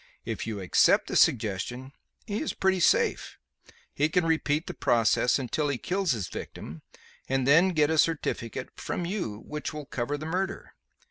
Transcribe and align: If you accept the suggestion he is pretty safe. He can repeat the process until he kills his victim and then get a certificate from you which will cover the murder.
If 0.25 0.47
you 0.47 0.59
accept 0.59 1.05
the 1.09 1.15
suggestion 1.15 1.93
he 2.25 2.41
is 2.41 2.53
pretty 2.55 2.79
safe. 2.79 3.37
He 3.93 4.09
can 4.09 4.25
repeat 4.25 4.65
the 4.65 4.73
process 4.73 5.37
until 5.37 5.67
he 5.67 5.77
kills 5.77 6.13
his 6.13 6.27
victim 6.27 6.81
and 7.29 7.45
then 7.45 7.69
get 7.69 7.91
a 7.91 7.99
certificate 7.99 8.69
from 8.77 9.05
you 9.05 9.43
which 9.45 9.75
will 9.75 9.85
cover 9.85 10.17
the 10.17 10.25
murder. 10.25 10.73